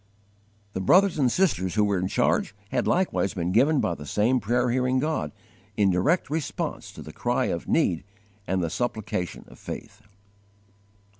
[0.73, 4.39] The brothers and sisters who were in charge had likewise been given by the same
[4.39, 5.31] prayer hearing God,
[5.77, 8.03] in direct response to the cry of need
[8.47, 10.01] and the supplication of faith.